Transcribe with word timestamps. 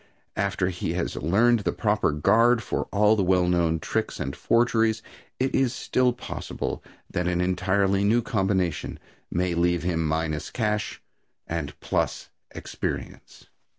After 0.35 0.69
he 0.69 0.93
has 0.93 1.15
learned 1.15 1.59
the 1.59 1.71
proper 1.71 2.11
guard 2.11 2.63
for 2.63 2.85
all 2.85 3.15
the 3.15 3.21
well 3.21 3.47
known 3.47 3.77
tricks 3.79 4.19
and 4.19 4.35
forgeries 4.35 5.03
it 5.39 5.53
is 5.53 5.75
still 5.75 6.11
possible 6.11 6.83
that 7.11 7.27
an 7.27 7.39
entirely 7.39 8.03
new 8.03 8.23
combination 8.23 8.97
may 9.29 9.53
leave 9.53 9.83
him 9.83 10.03
minus 10.03 10.49
cash 10.49 11.03
and 11.45 11.79
plus 11.81 12.31
experience. 12.49 13.45